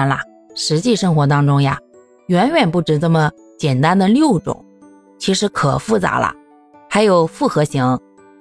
[0.00, 0.22] 然啦，
[0.54, 1.78] 实际生活当中呀，
[2.28, 4.64] 远远不止这么简单的六种，
[5.18, 6.32] 其实可复杂了，
[6.88, 7.98] 还有复合型，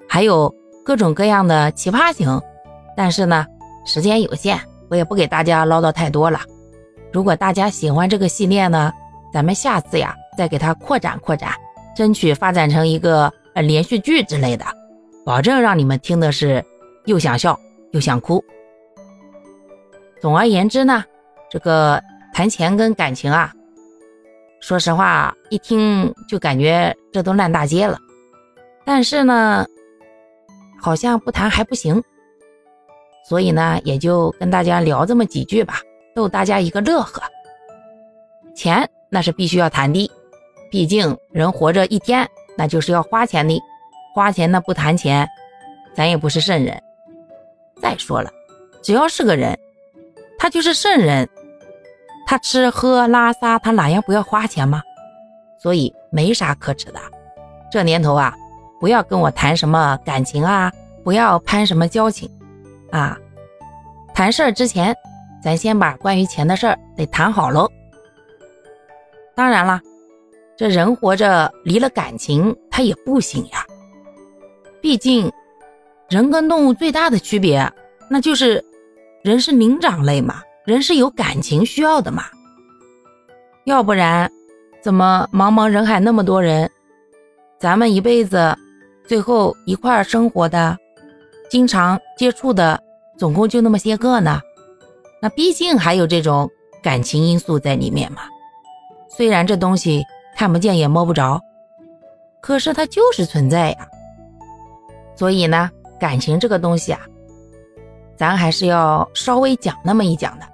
[0.07, 0.53] 还有
[0.85, 2.41] 各种各样的奇葩型。
[2.95, 3.45] 但是呢，
[3.85, 4.57] 时间有限，
[4.89, 6.39] 我也不给大家唠叨太多了。
[7.11, 8.93] 如果大家喜欢这个系列呢，
[9.33, 11.51] 咱们下次呀再给它扩展扩展，
[11.93, 14.65] 争取发展成一个呃连续剧之类的，
[15.25, 16.63] 保证让你们听的是
[17.05, 17.59] 又想笑
[17.91, 18.41] 又想哭。
[20.21, 21.03] 总而言之呢，
[21.49, 22.01] 这个
[22.33, 23.51] 谈钱跟感情啊，
[24.59, 27.97] 说实话一听就感觉这都烂大街了。
[28.85, 29.65] 但是呢，
[30.79, 32.01] 好像不谈还不行，
[33.27, 35.81] 所以呢，也就跟大家聊这么几句吧，
[36.15, 37.21] 逗大家一个乐呵。
[38.55, 40.11] 钱那是必须要谈的，
[40.69, 43.59] 毕竟人活着一天，那就是要花钱的，
[44.13, 45.27] 花钱那不谈钱，
[45.95, 46.79] 咱也不是圣人。
[47.81, 48.29] 再说了，
[48.83, 49.57] 只要是个人。
[50.41, 51.27] 他就是圣人，
[52.29, 54.83] 他吃喝拉撒，他哪样不要花钱吗？
[55.57, 56.99] 所以没啥可耻的。
[57.71, 58.35] 这年头啊，
[58.79, 60.71] 不要跟我谈什么感情啊，
[61.03, 62.29] 不要攀什么交情
[62.91, 63.17] 啊。
[64.13, 64.95] 谈事儿之前，
[65.41, 67.67] 咱先把关于钱的事儿得谈好喽。
[69.33, 69.81] 当然了，
[70.55, 73.65] 这人活着离了感情他也不行呀。
[74.79, 75.31] 毕竟，
[76.09, 77.73] 人跟动物最大的区别，
[78.07, 78.63] 那就是。
[79.21, 82.25] 人是灵长类嘛，人是有感情需要的嘛，
[83.65, 84.31] 要不然
[84.83, 86.69] 怎么茫茫人海那么多人，
[87.57, 88.55] 咱们一辈子
[89.07, 90.77] 最后一块生活的、
[91.49, 92.79] 经常接触的，
[93.17, 94.39] 总共就那么些个呢？
[95.19, 96.47] 那毕竟还有这种
[96.83, 98.21] 感情因素在里面嘛。
[99.09, 100.03] 虽然这东西
[100.35, 101.41] 看不见也摸不着，
[102.41, 103.87] 可是它就是存在呀。
[105.15, 107.01] 所以呢，感情这个东西啊。
[108.15, 110.45] 咱还是要稍微讲那么一讲的，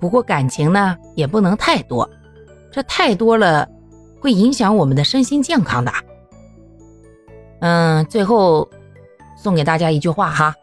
[0.00, 2.08] 不过感情呢也不能太多，
[2.70, 3.68] 这太多了
[4.20, 5.92] 会影响我们的身心健康的。
[7.60, 8.68] 嗯，最后
[9.36, 10.54] 送给大家一句话哈：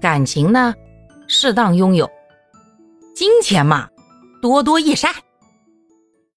[0.00, 0.74] 感情呢
[1.26, 2.10] 适当拥有，
[3.14, 3.88] 金钱嘛
[4.42, 5.10] 多多益善。